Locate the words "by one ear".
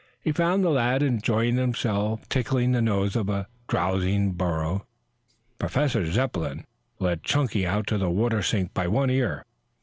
8.73-9.45